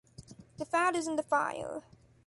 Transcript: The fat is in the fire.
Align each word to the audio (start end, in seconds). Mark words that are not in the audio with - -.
The 0.57 0.65
fat 0.65 0.95
is 0.95 1.07
in 1.07 1.15
the 1.15 1.21
fire. 1.21 1.83